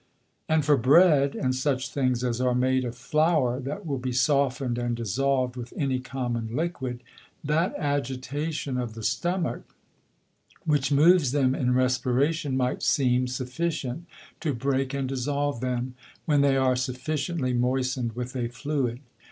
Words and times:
And 0.49 0.65
for 0.65 0.77
Bread, 0.77 1.35
and 1.35 1.53
such 1.53 1.91
things 1.91 2.23
as 2.23 2.41
are 2.41 2.55
made 2.55 2.85
of 2.85 2.95
Flower, 2.97 3.59
that 3.59 3.85
will 3.85 3.99
be 3.99 4.11
softned 4.11 4.79
and 4.79 4.95
dissolv'd 4.97 5.55
with 5.55 5.71
any 5.77 5.99
common 5.99 6.55
Liquid, 6.55 7.03
that 7.43 7.75
Agitation 7.77 8.79
of 8.79 8.95
the 8.95 9.03
Stomach 9.03 9.61
which 10.65 10.91
moves 10.91 11.33
them 11.33 11.53
in 11.53 11.75
Respiration, 11.75 12.57
might 12.57 12.81
seem 12.81 13.27
sufficient 13.27 14.07
to 14.39 14.55
break 14.55 14.95
and 14.95 15.07
dissolve 15.07 15.61
them, 15.61 15.93
when 16.25 16.41
they 16.41 16.57
are 16.57 16.75
sufficiently 16.75 17.53
moisten'd 17.53 18.13
with 18.13 18.35
a 18.35 18.47
Fluid. 18.47 19.01